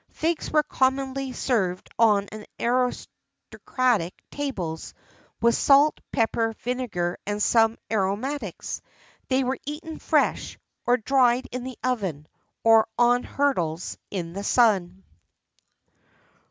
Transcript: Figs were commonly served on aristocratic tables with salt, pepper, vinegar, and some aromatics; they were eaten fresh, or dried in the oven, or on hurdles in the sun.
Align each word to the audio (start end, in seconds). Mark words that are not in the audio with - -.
Figs 0.13 0.49
were 0.49 0.63
commonly 0.63 1.31
served 1.31 1.87
on 1.99 2.27
aristocratic 2.59 4.19
tables 4.31 4.95
with 5.39 5.53
salt, 5.53 5.99
pepper, 6.11 6.53
vinegar, 6.63 7.19
and 7.27 7.39
some 7.39 7.77
aromatics; 7.91 8.81
they 9.27 9.43
were 9.43 9.59
eaten 9.63 9.99
fresh, 9.99 10.57
or 10.87 10.97
dried 10.97 11.47
in 11.51 11.63
the 11.65 11.77
oven, 11.83 12.27
or 12.63 12.87
on 12.97 13.21
hurdles 13.21 13.99
in 14.09 14.33
the 14.33 14.43
sun. 14.43 15.03